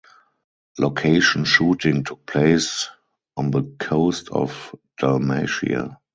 Location 0.79 1.45
shooting 1.45 2.03
took 2.03 2.25
place 2.25 2.87
on 3.37 3.51
the 3.51 3.75
coast 3.77 4.29
of 4.29 4.73
Dalmatia. 4.99 5.99